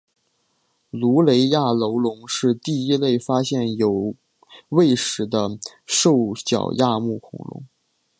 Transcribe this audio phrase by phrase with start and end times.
[0.89, 4.15] 卢雷亚楼龙是第一类发现有
[4.69, 7.63] 胃石的兽脚亚目恐龙。